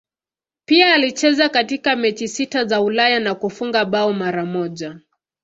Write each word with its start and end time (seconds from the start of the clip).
Pia 0.65 0.93
alicheza 0.93 1.49
katika 1.49 1.95
mechi 1.95 2.27
sita 2.27 2.65
za 2.65 2.81
Ulaya 2.81 3.19
na 3.19 3.35
kufunga 3.35 3.85
bao 3.85 4.13
mara 4.13 4.45
moja. 4.45 4.99